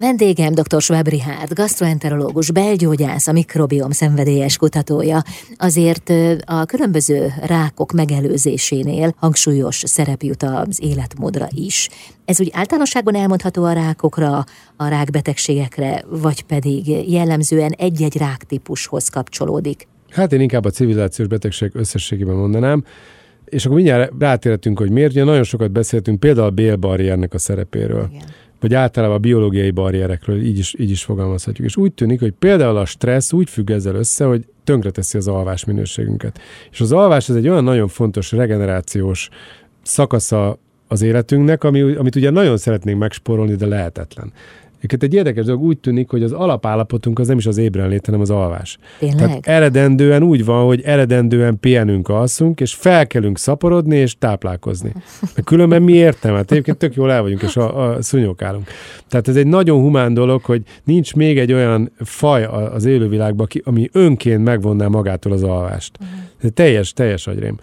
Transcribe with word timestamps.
Vendégem 0.00 0.54
dr. 0.54 0.80
Schwab 0.80 1.08
Richard, 1.08 1.52
gastroenterológus, 1.54 2.50
belgyógyász, 2.50 3.26
a 3.26 3.32
mikrobiom 3.32 3.90
szenvedélyes 3.90 4.56
kutatója. 4.56 5.22
Azért 5.56 6.12
a 6.44 6.64
különböző 6.64 7.32
rákok 7.42 7.92
megelőzésénél 7.92 9.14
hangsúlyos 9.16 9.82
szerep 9.86 10.22
jut 10.22 10.42
az 10.42 10.78
életmódra 10.82 11.48
is. 11.50 11.88
Ez 12.24 12.40
úgy 12.40 12.50
általánosságban 12.52 13.14
elmondható 13.14 13.64
a 13.64 13.72
rákokra, 13.72 14.44
a 14.76 14.88
rákbetegségekre, 14.88 16.04
vagy 16.08 16.42
pedig 16.42 17.10
jellemzően 17.10 17.70
egy-egy 17.70 18.16
ráktípushoz 18.16 19.08
kapcsolódik? 19.08 19.88
Hát 20.10 20.32
én 20.32 20.40
inkább 20.40 20.64
a 20.64 20.70
civilizációs 20.70 21.28
betegség 21.28 21.70
összességében 21.74 22.34
mondanám. 22.34 22.84
És 23.44 23.64
akkor 23.64 23.76
mindjárt 23.76 24.12
rátérhetünk, 24.18 24.78
hogy 24.78 24.90
miért. 24.90 25.10
Ugye 25.10 25.24
nagyon 25.24 25.44
sokat 25.44 25.70
beszéltünk 25.70 26.20
például 26.20 26.46
a 26.46 26.50
bélbarriernek 26.50 27.34
a 27.34 27.38
szerepéről. 27.38 28.08
Igen 28.12 28.39
vagy 28.60 28.74
általában 28.74 29.16
a 29.16 29.20
biológiai 29.20 29.70
barrierekről, 29.70 30.42
így 30.42 30.58
is, 30.58 30.74
így 30.78 30.90
is 30.90 31.04
fogalmazhatjuk. 31.04 31.66
És 31.66 31.76
úgy 31.76 31.92
tűnik, 31.92 32.20
hogy 32.20 32.32
például 32.38 32.76
a 32.76 32.84
stressz 32.84 33.32
úgy 33.32 33.50
függ 33.50 33.70
ezzel 33.70 33.94
össze, 33.94 34.24
hogy 34.24 34.44
tönkreteszi 34.64 35.16
az 35.16 35.28
alvás 35.28 35.64
minőségünket. 35.64 36.40
És 36.70 36.80
az 36.80 36.92
alvás 36.92 37.28
ez 37.28 37.36
egy 37.36 37.48
olyan 37.48 37.64
nagyon 37.64 37.88
fontos 37.88 38.32
regenerációs 38.32 39.28
szakasza 39.82 40.58
az 40.88 41.02
életünknek, 41.02 41.64
ami, 41.64 41.80
amit 41.80 42.16
ugye 42.16 42.30
nagyon 42.30 42.56
szeretnénk 42.56 42.98
megsporolni, 42.98 43.54
de 43.54 43.66
lehetetlen. 43.66 44.32
Egyébként 44.80 45.02
egy 45.02 45.14
érdekes 45.14 45.44
dolog 45.44 45.62
úgy 45.62 45.78
tűnik, 45.78 46.10
hogy 46.10 46.22
az 46.22 46.32
alapállapotunk 46.32 47.18
az 47.18 47.28
nem 47.28 47.38
is 47.38 47.46
az 47.46 47.56
ébrenlét, 47.56 48.06
hanem 48.06 48.20
az 48.20 48.30
alvás. 48.30 48.78
Tényleg? 48.98 49.18
Tehát 49.18 49.46
eredendően 49.46 50.22
úgy 50.22 50.44
van, 50.44 50.66
hogy 50.66 50.80
eredendően 50.80 51.60
pihenünk, 51.60 52.08
alszunk, 52.08 52.60
és 52.60 52.74
felkelünk 52.74 53.38
szaporodni 53.38 53.96
és 53.96 54.18
táplálkozni. 54.18 54.92
Mert 55.20 55.44
különben 55.44 55.82
mi 55.82 55.92
értem? 55.92 56.34
Hát 56.34 56.50
egyébként 56.50 56.76
tök 56.76 56.94
jól 56.94 57.12
el 57.12 57.22
vagyunk, 57.22 57.42
és 57.42 57.56
a, 57.56 57.90
a 57.90 58.02
szúnyogálunk. 58.02 58.68
Tehát 59.08 59.28
ez 59.28 59.36
egy 59.36 59.46
nagyon 59.46 59.80
humán 59.80 60.14
dolog, 60.14 60.42
hogy 60.44 60.62
nincs 60.84 61.14
még 61.14 61.38
egy 61.38 61.52
olyan 61.52 61.92
faj 61.98 62.44
az 62.44 62.84
élővilágban, 62.84 63.46
ami 63.64 63.88
önként 63.92 64.44
megvonná 64.44 64.86
magától 64.86 65.32
az 65.32 65.42
alvást. 65.42 65.98
Ez 66.42 66.50
teljes, 66.54 66.92
teljes 66.92 67.26
agyrém. 67.26 67.58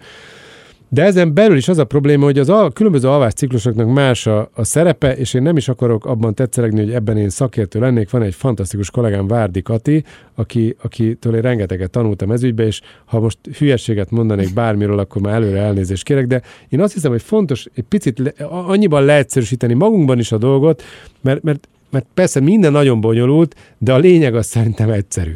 De 0.90 1.02
ezen 1.02 1.34
belül 1.34 1.56
is 1.56 1.68
az 1.68 1.78
a 1.78 1.84
probléma, 1.84 2.24
hogy 2.24 2.38
az 2.38 2.48
a 2.48 2.70
különböző 2.74 3.08
alvásciklusoknak 3.08 3.92
más 3.92 4.26
a, 4.26 4.50
a 4.54 4.64
szerepe, 4.64 5.16
és 5.16 5.34
én 5.34 5.42
nem 5.42 5.56
is 5.56 5.68
akarok 5.68 6.06
abban 6.06 6.34
tetszelegni, 6.34 6.80
hogy 6.80 6.92
ebben 6.92 7.16
én 7.16 7.28
szakértő 7.28 7.80
lennék. 7.80 8.10
Van 8.10 8.22
egy 8.22 8.34
fantasztikus 8.34 8.90
kollégám, 8.90 9.26
Várdi 9.26 9.62
Kati, 9.62 10.04
aki, 10.34 10.76
akitől 10.82 11.34
én 11.34 11.40
rengeteget 11.40 11.90
tanultam 11.90 12.30
ez 12.30 12.42
ügybe, 12.42 12.66
és 12.66 12.80
ha 13.04 13.20
most 13.20 13.38
hülyeséget 13.58 14.10
mondanék 14.10 14.54
bármiről, 14.54 14.98
akkor 14.98 15.22
már 15.22 15.34
előre 15.34 15.60
elnézést 15.60 16.04
kérek, 16.04 16.26
de 16.26 16.42
én 16.68 16.80
azt 16.80 16.92
hiszem, 16.92 17.10
hogy 17.10 17.22
fontos 17.22 17.66
egy 17.74 17.84
picit 17.88 18.18
le, 18.18 18.44
annyiban 18.46 19.04
leegyszerűsíteni 19.04 19.74
magunkban 19.74 20.18
is 20.18 20.32
a 20.32 20.38
dolgot, 20.38 20.82
mert, 21.20 21.42
mert, 21.42 21.68
mert 21.90 22.06
persze 22.14 22.40
minden 22.40 22.72
nagyon 22.72 23.00
bonyolult, 23.00 23.54
de 23.78 23.92
a 23.92 23.98
lényeg 23.98 24.34
az 24.34 24.46
szerintem 24.46 24.90
egyszerű. 24.90 25.34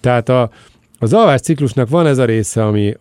Tehát 0.00 0.28
a, 0.28 0.50
az 1.04 1.12
alvás 1.12 1.40
ciklusnak 1.40 1.88
van 1.88 2.06
ez 2.06 2.18
a 2.18 2.24
része, 2.24 2.64
ami 2.64 2.94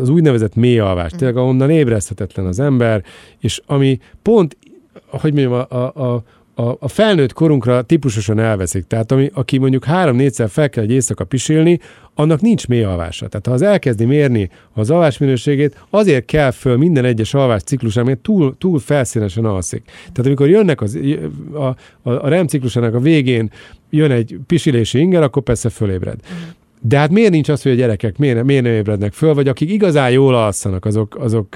az 0.00 0.08
úgynevezett 0.08 0.54
mély 0.54 0.78
alvás, 0.78 1.14
mm. 1.14 1.16
tényleg 1.16 1.36
ahonnan 1.36 1.70
ébreszthetetlen 1.70 2.46
az 2.46 2.60
ember, 2.60 3.02
és 3.38 3.62
ami 3.66 3.98
pont, 4.22 4.56
hogy 5.06 5.32
mondjam, 5.32 5.52
a, 5.52 5.92
a, 5.94 6.22
a, 6.54 6.76
a 6.78 6.88
felnőtt 6.88 7.32
korunkra 7.32 7.82
típusosan 7.82 8.38
elveszik. 8.38 8.86
Tehát 8.86 9.12
ami, 9.12 9.30
aki 9.34 9.58
mondjuk 9.58 9.84
három-négyszer 9.84 10.48
fel 10.48 10.70
kell 10.70 10.84
egy 10.84 10.90
éjszaka 10.90 11.24
pisilni, 11.24 11.80
annak 12.14 12.40
nincs 12.40 12.68
mély 12.68 12.82
alvása. 12.82 13.28
Tehát 13.28 13.46
ha 13.46 13.52
az 13.52 13.62
elkezdi 13.62 14.04
mérni 14.04 14.50
az 14.74 14.90
alvás 14.90 15.18
minőségét, 15.18 15.84
azért 15.90 16.24
kell 16.24 16.50
föl 16.50 16.76
minden 16.76 17.04
egyes 17.04 17.34
alvás 17.34 17.62
ciklusán, 17.62 18.04
mert 18.04 18.18
túl, 18.18 18.56
túl 18.58 18.78
felszínesen 18.78 19.44
alszik. 19.44 19.82
Tehát 19.84 20.26
amikor 20.26 20.48
jönnek 20.48 20.80
az, 20.80 20.98
a, 21.52 21.64
a, 21.64 21.76
a 22.10 22.28
REM 22.28 22.46
ciklusának 22.46 22.94
a 22.94 23.00
végén 23.00 23.50
jön 23.90 24.10
egy 24.10 24.38
pisilési 24.46 24.98
inger, 24.98 25.22
akkor 25.22 25.42
persze 25.42 25.68
fölébred. 25.68 26.16
De 26.80 26.98
hát 26.98 27.10
miért 27.10 27.30
nincs 27.30 27.48
az, 27.48 27.62
hogy 27.62 27.72
a 27.72 27.74
gyerekek 27.74 28.18
miért, 28.18 28.44
miért 28.44 28.62
nem 28.62 28.72
ébrednek 28.72 29.12
föl, 29.12 29.34
vagy 29.34 29.48
akik 29.48 29.70
igazán 29.70 30.10
jól 30.10 30.34
alszanak, 30.34 30.84
azok, 30.84 31.16
azok, 31.18 31.54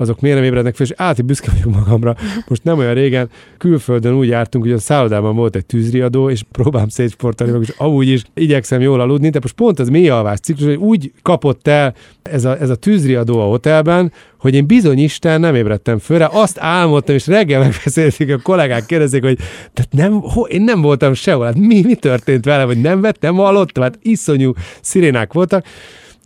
azok 0.00 0.20
miért 0.20 0.36
nem 0.36 0.46
ébrednek 0.46 0.74
föl, 0.74 0.86
és 0.86 0.92
áti 0.96 1.22
büszke 1.22 1.50
vagyok 1.52 1.74
magamra. 1.74 2.16
Most 2.48 2.64
nem 2.64 2.78
olyan 2.78 2.94
régen 2.94 3.28
külföldön 3.58 4.14
úgy 4.14 4.28
jártunk, 4.28 4.64
hogy 4.64 4.72
a 4.72 4.78
szállodában 4.78 5.36
volt 5.36 5.56
egy 5.56 5.66
tűzriadó, 5.66 6.30
és 6.30 6.42
próbálom 6.52 6.88
szétsportolni, 6.88 7.58
és 7.62 7.74
amúgy 7.76 8.08
is 8.08 8.22
igyekszem 8.34 8.80
jól 8.80 9.00
aludni, 9.00 9.28
de 9.28 9.38
most 9.42 9.54
pont 9.54 9.78
az 9.78 9.88
mély 9.88 10.08
alvás 10.08 10.38
ciklus, 10.38 10.66
hogy 10.66 10.76
úgy 10.76 11.12
kapott 11.22 11.68
el 11.68 11.94
ez 12.22 12.44
a, 12.44 12.60
ez 12.60 12.70
a 12.70 12.74
tűzriadó 12.74 13.40
a 13.40 13.44
hotelben, 13.44 14.12
hogy 14.38 14.54
én 14.54 14.66
bizony 14.66 14.98
Isten 14.98 15.40
nem 15.40 15.54
ébredtem 15.54 15.98
fölre, 15.98 16.28
azt 16.32 16.58
álmodtam, 16.60 17.14
és 17.14 17.26
reggel 17.26 17.60
megbeszélték, 17.60 18.32
a 18.32 18.38
kollégák 18.42 18.86
kérdezik, 18.86 19.24
hogy 19.24 19.38
tehát 19.72 19.92
nem, 19.92 20.20
ho, 20.20 20.42
én 20.42 20.62
nem 20.62 20.80
voltam 20.80 21.14
sehol, 21.14 21.44
hát 21.44 21.58
mi, 21.58 21.82
mi 21.82 21.94
történt 21.94 22.44
velem, 22.44 22.66
hogy 22.66 22.80
nem 22.80 23.00
vettem, 23.00 23.34
hallottam, 23.34 23.82
hát 23.82 23.98
iszonyú 24.02 24.52
szirénák 24.80 25.32
voltak, 25.32 25.64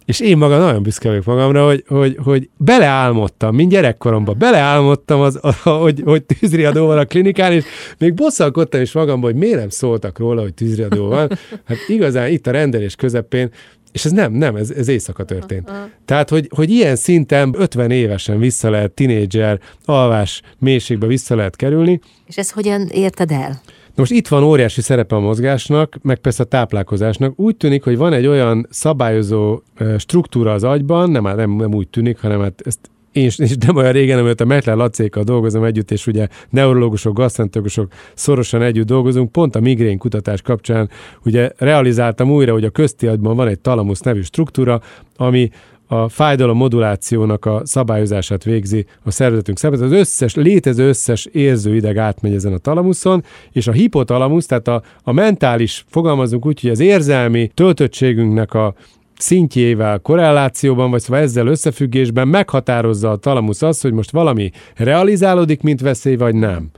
és 0.05 0.21
én 0.21 0.37
magam 0.37 0.61
nagyon 0.61 0.83
büszke 0.83 1.09
vagyok 1.09 1.25
magamra, 1.25 1.67
hogy, 1.67 1.85
hogy, 1.89 2.17
hogy 2.23 2.49
beleálmodtam, 2.57 3.55
mint 3.55 3.71
gyerekkoromban, 3.71 4.39
beleálmodtam, 4.39 5.21
az, 5.21 5.39
hogy, 5.63 6.03
hogy 6.05 6.23
tűzriadó 6.23 6.87
van 6.87 6.99
a 6.99 7.05
klinikán, 7.05 7.53
és 7.53 7.65
még 7.99 8.15
bosszalkodtam 8.15 8.81
is 8.81 8.93
magamban, 8.93 9.31
hogy 9.31 9.41
miért 9.41 9.59
nem 9.59 9.69
szóltak 9.69 10.19
róla, 10.19 10.43
hogy 10.43 10.55
tűzriadó 10.55 11.07
van. 11.09 11.29
Hát 11.65 11.79
igazán 11.89 12.31
itt 12.31 12.47
a 12.47 12.51
rendelés 12.51 12.95
közepén 12.95 13.51
és 13.93 14.05
ez 14.05 14.11
nem, 14.11 14.33
nem, 14.33 14.57
ez, 14.57 14.71
ez 14.71 14.89
éjszaka 14.89 15.25
történt. 15.25 15.71
Uh-huh. 15.71 15.85
Tehát, 16.05 16.29
hogy, 16.29 16.49
hogy 16.55 16.71
ilyen 16.71 16.97
szinten 16.97 17.55
50 17.59 17.91
évesen 17.91 18.39
vissza 18.39 18.71
lehet, 18.71 18.91
tinédzser, 18.91 19.61
alvás 19.85 20.43
mélységbe 20.59 21.07
vissza 21.07 21.35
lehet 21.35 21.57
kerülni. 21.57 22.01
És 22.27 22.37
ezt 22.37 22.51
hogyan 22.51 22.89
érted 22.93 23.31
el? 23.31 23.61
Na 23.95 24.01
most 24.01 24.13
itt 24.13 24.29
van 24.29 24.43
óriási 24.43 24.81
szerepe 24.81 25.17
a 25.17 25.21
mozgásnak, 25.21 25.99
meg 26.03 26.19
persze 26.19 26.43
a 26.43 26.47
táplálkozásnak. 26.47 27.39
Úgy 27.41 27.57
tűnik, 27.57 27.85
hogy 27.85 27.97
van 27.97 28.13
egy 28.13 28.27
olyan 28.27 28.67
szabályozó 28.71 29.61
struktúra 29.99 30.53
az 30.53 30.65
agyban, 30.65 31.11
nem, 31.11 31.23
nem, 31.23 31.51
nem 31.51 31.75
úgy 31.75 31.89
tűnik, 31.89 32.21
hanem 32.21 32.41
hát 32.41 32.63
ezt 32.65 32.91
én 33.13 33.27
is 33.37 33.57
nem 33.67 33.77
olyan 33.77 33.93
régen, 33.93 34.19
amit 34.19 34.41
a 34.41 34.45
Metler 34.45 34.77
Lacékkal 34.77 35.23
dolgozom 35.23 35.65
együtt, 35.65 35.91
és 35.91 36.07
ugye 36.07 36.29
neurológusok, 36.51 37.15
gasztrentológusok 37.15 37.93
szorosan 38.15 38.63
együtt 38.63 38.87
dolgozunk, 38.87 39.33
pont 39.33 39.57
a 39.57 39.61
migrén 39.61 39.99
kutatás 39.99 40.43
kapcsán 40.43 40.91
ugye 41.25 41.51
realizáltam 41.57 42.31
újra, 42.31 42.53
hogy 42.53 42.65
a 42.65 42.71
közti 42.71 43.07
agyban 43.07 43.37
van 43.37 43.49
egy 43.49 43.59
talamusz 43.59 44.01
nevű 44.01 44.23
struktúra, 44.23 44.81
ami 45.17 45.51
a 45.87 46.09
fájdalom 46.09 46.57
modulációnak 46.57 47.45
a 47.45 47.61
szabályozását 47.65 48.45
végzi 48.45 48.87
a 49.03 49.11
szervezetünk 49.11 49.59
szervezet. 49.59 49.87
Az 49.87 49.93
összes, 49.93 50.35
létező 50.35 50.89
összes 50.89 51.25
érző 51.25 51.75
ideg 51.75 51.97
átmegy 51.97 52.35
ezen 52.35 52.53
a 52.53 52.59
talamuszon, 52.59 53.25
és 53.53 53.67
a 53.67 53.73
hipotalamusz, 53.73 54.47
tehát 54.47 54.69
a, 54.69 54.83
a 55.03 55.13
mentális, 55.13 55.85
fogalmazunk 55.89 56.47
úgy, 56.47 56.61
hogy 56.61 56.71
az 56.71 56.81
érzelmi 56.81 57.51
töltöttségünknek 57.55 58.55
a 58.55 58.75
szintjével 59.19 59.99
korrelációban, 59.99 60.91
vagy 60.91 61.01
szóval 61.01 61.23
ezzel 61.23 61.47
összefüggésben 61.47 62.29
meghatározza 62.29 63.11
a 63.11 63.17
talamusz 63.17 63.63
azt, 63.63 63.83
hogy 63.83 63.93
most 63.93 64.11
valami 64.11 64.51
realizálódik, 64.77 65.63
mint 65.63 65.81
veszély, 65.81 66.17
vagy 66.17 66.35
nem. 66.35 66.71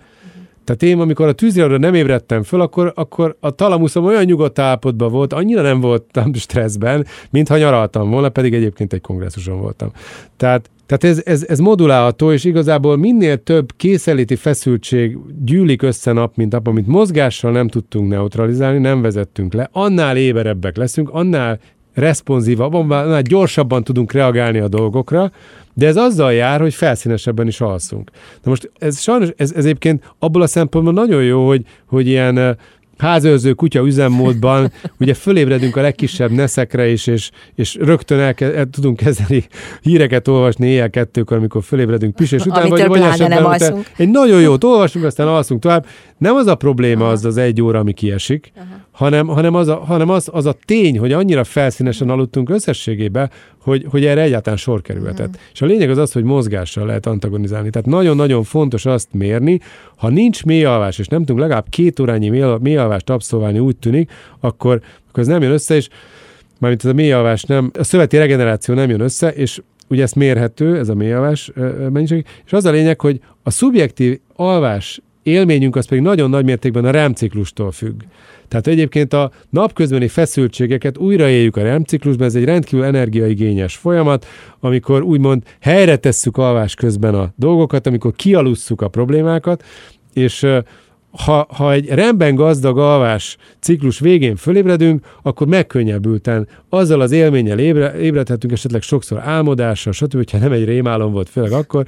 Tehát 0.67 0.83
én, 0.83 1.01
amikor 1.01 1.27
a 1.27 1.33
tűzriadóra 1.33 1.79
nem 1.79 1.95
ébredtem 1.95 2.43
föl, 2.43 2.61
akkor, 2.61 2.93
akkor 2.95 3.37
a 3.41 3.51
talamuszom 3.51 4.05
olyan 4.05 4.25
nyugodt 4.25 4.59
állapotban 4.59 5.11
volt, 5.11 5.33
annyira 5.33 5.63
nem 5.63 5.81
voltam 5.81 6.35
stresszben, 6.45 7.07
mintha 7.31 7.57
nyaraltam 7.57 8.11
volna, 8.11 8.29
pedig 8.29 8.55
egyébként 8.55 8.93
egy 8.93 9.01
kongresszuson 9.01 9.61
voltam. 9.61 9.91
Tehát 10.37 10.71
tehát 10.87 11.05
ez, 11.05 11.23
ez, 11.25 11.45
ez 11.49 11.59
modulálható, 11.59 12.33
és 12.33 12.45
igazából 12.45 12.97
minél 12.97 13.43
több 13.43 13.73
készeléti 13.77 14.37
feszültség 14.37 15.19
gyűlik 15.45 15.83
össze 15.83 16.13
nap, 16.13 16.37
mint 16.37 16.53
nap, 16.53 16.67
amit 16.67 16.87
mozgással 16.87 17.53
nem 17.53 17.69
tudtunk 17.69 18.09
neutralizálni, 18.09 18.79
nem 18.79 19.03
vezettünk 19.03 19.53
le, 19.53 19.69
annál 19.73 20.17
éberebbek 20.17 20.77
leszünk, 20.77 21.11
annál 21.11 21.61
responsívabban, 21.97 22.91
annál 22.91 23.23
gyorsabban 23.23 23.85
tudunk 23.85 24.13
reagálni 24.13 24.59
a 24.59 24.69
dolgokra, 24.69 25.33
de 25.75 25.87
ez 25.87 25.97
azzal 25.97 26.33
jár, 26.33 26.61
hogy 26.61 26.75
felszínesebben 26.75 27.47
is 27.47 27.61
alszunk. 27.61 28.11
Na 28.43 28.51
most 28.51 28.71
ez 28.79 29.01
sajnos, 29.01 29.29
ez, 29.37 29.53
ez 29.53 29.65
egyébként 29.65 30.15
abból 30.19 30.43
a 30.43 30.47
szempontból 30.47 30.93
nagyon 30.93 31.23
jó, 31.23 31.47
hogy, 31.47 31.65
hogy 31.87 32.07
ilyen 32.07 32.57
házőrző 32.99 33.53
kutya 33.53 33.87
üzemmódban, 33.87 34.73
ugye 35.01 35.15
fölébredünk 35.15 35.77
a 35.77 35.81
legkisebb 35.81 36.31
neszekre 36.31 36.89
is, 36.89 37.07
és, 37.07 37.31
és 37.55 37.75
rögtön 37.75 38.19
el, 38.19 38.35
el 38.39 38.67
tudunk 38.71 38.97
kezdeni 38.97 39.47
híreket 39.81 40.29
olvasni 40.29 40.67
éjjel 40.67 40.91
kettőkor, 40.91 41.37
amikor 41.37 41.63
fölébredünk 41.63 42.15
pisés 42.15 42.45
után, 42.45 42.69
vagy, 42.69 42.87
vagy 42.87 43.01
esetben 43.01 43.29
nem 43.29 43.45
alszunk. 43.45 43.87
egy 43.97 44.09
nagyon 44.09 44.41
jót 44.41 44.65
olvasunk, 44.65 45.05
aztán 45.05 45.27
alszunk 45.27 45.61
tovább. 45.61 45.87
Nem 46.19 46.35
az 46.35 46.47
a 46.47 46.55
probléma 46.55 47.09
az 47.09 47.25
az 47.25 47.37
egy 47.37 47.63
óra, 47.63 47.79
ami 47.79 47.93
kiesik, 47.93 48.53
Aha. 48.57 48.67
hanem, 48.91 49.27
hanem, 49.27 49.55
az, 49.55 49.69
a, 49.69 49.77
hanem 49.77 50.09
az, 50.09 50.29
az 50.33 50.47
a 50.47 50.57
tény, 50.65 50.99
hogy 50.99 51.13
annyira 51.13 51.45
felszínesen 51.45 52.11
aludtunk 52.11 52.51
összességében, 52.51 53.31
hogy, 53.67 53.87
hogy 53.91 54.05
erre 54.05 54.21
egyáltalán 54.21 54.59
sor 54.59 54.83
kerülhetett. 54.83 55.29
Uh-huh. 55.29 55.43
És 55.53 55.63
a 55.63 55.67
lényeg 55.67 55.91
az 55.91 55.99
az, 55.99 56.13
hogy 56.13 56.25
mozgással 56.25 56.87
lehet 56.87 57.07
antagonizálni. 57.07 57.71
Tehát 57.71 57.89
nagyon-nagyon 57.89 58.43
fontos 58.43 58.87
azt 58.87 59.09
mérni, 59.13 59.61
ha 59.97 60.09
nincs 60.09 60.45
mélyalvás, 60.45 60.99
és 60.99 61.07
nem 61.07 61.21
tudunk 61.21 61.41
legalább 61.41 61.67
két 61.69 62.01
órányi 62.01 62.29
mélyalvást 62.61 63.11
abszolválni, 63.11 63.59
úgy 63.59 63.77
tűnik, 63.77 64.11
akkor, 64.41 64.81
akkor 65.09 65.23
ez 65.23 65.27
nem 65.29 65.43
jön 65.43 65.53
össze, 65.53 65.75
és 65.75 65.89
mármint 66.59 66.85
ez 66.85 66.91
a 66.91 66.95
mélyalvás 66.95 67.43
nem, 67.43 67.71
a 67.79 67.85
szöveti 67.85 68.17
regeneráció 68.17 68.75
nem 68.75 68.91
jön 68.91 69.01
össze, 69.01 69.31
és 69.31 69.61
ugye 69.89 70.03
ez 70.03 70.13
mérhető, 70.13 70.79
ez 70.79 70.89
a 70.89 70.95
mélyalvás 70.95 71.53
mennyiség, 71.93 72.27
és 72.45 72.53
az 72.53 72.65
a 72.65 72.71
lényeg, 72.71 73.01
hogy 73.01 73.21
a 73.43 73.51
szubjektív 73.51 74.21
alvás 74.35 75.01
élményünk 75.27 75.77
az 75.77 75.87
pedig 75.87 76.03
nagyon 76.03 76.31
nagy 76.31 76.45
mértékben 76.45 76.85
a 76.85 76.91
remciklustól 76.91 77.73
függ. 77.73 78.01
Tehát 78.49 78.67
egyébként 78.67 79.13
a 79.13 79.31
napközbeni 79.51 80.09
feszültségeket 80.09 80.99
újraéljük 80.99 81.57
a 81.57 81.63
remciklusban, 81.63 82.27
ez 82.27 82.35
egy 82.35 82.45
rendkívül 82.45 82.85
energiaigényes 82.85 83.77
folyamat, 83.77 84.27
amikor 84.61 85.03
úgymond 85.03 85.43
helyre 85.61 85.97
tesszük 85.97 86.37
alvás 86.37 86.75
közben 86.75 87.15
a 87.15 87.33
dolgokat, 87.37 87.87
amikor 87.87 88.13
kialusszuk 88.13 88.81
a 88.81 88.89
problémákat, 88.89 89.65
és 90.13 90.47
ha, 91.25 91.47
ha 91.51 91.73
egy 91.73 91.89
rendben 91.89 92.35
gazdag 92.35 92.79
alvás 92.79 93.37
ciklus 93.61 93.99
végén 93.99 94.37
fölébredünk, 94.37 95.07
akkor 95.23 95.47
megkönnyebbülten 95.47 96.49
azzal 96.69 97.01
az 97.01 97.13
élménnyel 97.13 97.59
ébre, 97.59 97.99
ébredhetünk, 97.99 98.53
esetleg 98.53 98.83
sokszor 98.83 99.19
álmodással, 99.19 99.93
stb., 99.93 100.15
hogyha 100.15 100.39
nem 100.39 100.53
egy 100.53 100.65
rémálom 100.65 101.13
volt, 101.13 101.29
főleg 101.29 101.53
akkor, 101.53 101.85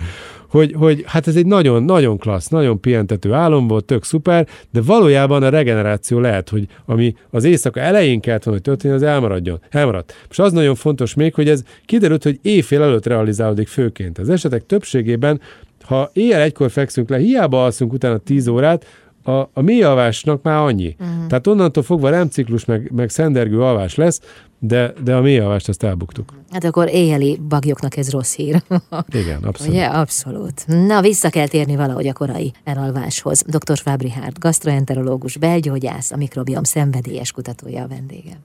hogy, 0.50 0.72
hogy 0.76 1.02
hát 1.06 1.26
ez 1.26 1.36
egy 1.36 1.46
nagyon, 1.46 1.82
nagyon 1.82 2.18
klassz, 2.18 2.48
nagyon 2.48 2.80
pihentető 2.80 3.32
álom 3.32 3.66
volt, 3.66 3.84
tök 3.84 4.04
szuper, 4.04 4.46
de 4.72 4.82
valójában 4.82 5.42
a 5.42 5.48
regeneráció 5.48 6.18
lehet, 6.18 6.48
hogy 6.48 6.66
ami 6.86 7.14
az 7.30 7.44
éjszaka 7.44 7.80
elején 7.80 8.20
kellett 8.20 8.44
volna, 8.44 8.60
hogy 8.60 8.68
történjen, 8.68 9.00
az 9.00 9.06
elmaradjon. 9.06 9.60
Elmaradt. 9.70 10.26
És 10.30 10.38
az 10.38 10.52
nagyon 10.52 10.74
fontos 10.74 11.14
még, 11.14 11.34
hogy 11.34 11.48
ez 11.48 11.62
kiderült, 11.84 12.22
hogy 12.22 12.38
éjfél 12.42 12.82
előtt 12.82 13.06
realizálódik 13.06 13.68
főként. 13.68 14.18
Az 14.18 14.28
esetek 14.28 14.66
többségében 14.66 15.40
ha 15.88 16.10
éjjel 16.12 16.40
egykor 16.40 16.70
fekszünk 16.70 17.08
le, 17.08 17.18
hiába 17.18 17.64
alszunk 17.64 17.92
utána 17.92 18.18
10 18.18 18.48
órát, 18.48 18.86
a, 19.28 19.50
a 19.52 19.60
mély 19.60 19.82
alvásnak 19.82 20.42
már 20.42 20.56
annyi. 20.56 20.96
Uh-huh. 21.00 21.26
Tehát 21.26 21.46
onnantól 21.46 21.82
fogva 21.82 22.10
remciklus 22.10 22.64
meg, 22.64 22.90
meg 22.94 23.10
szendergő 23.10 23.62
alvás 23.62 23.94
lesz, 23.94 24.20
de, 24.58 24.92
de 25.04 25.14
a 25.14 25.20
mély 25.20 25.38
alvást 25.38 25.68
azt 25.68 25.82
elbuktuk. 25.82 26.32
Hát 26.50 26.64
akkor 26.64 26.88
éjjeli 26.88 27.40
bagyoknak 27.48 27.96
ez 27.96 28.10
rossz 28.10 28.34
hír. 28.34 28.62
Igen, 29.22 29.42
abszolút. 29.42 29.72
Ugye? 29.72 29.84
Abszolút. 29.84 30.64
Na, 30.66 31.00
vissza 31.00 31.28
kell 31.28 31.46
térni 31.46 31.76
valahogy 31.76 32.06
a 32.06 32.12
korai 32.12 32.52
elalváshoz. 32.64 33.42
Dr. 33.46 33.78
Fábri 33.78 34.10
Hárt, 34.10 34.38
gastroenterológus, 34.38 35.36
belgyógyász, 35.36 36.10
a 36.10 36.16
mikrobiom 36.16 36.62
szenvedélyes 36.62 37.32
kutatója 37.32 37.82
a 37.82 37.88
vendége. 37.88 38.40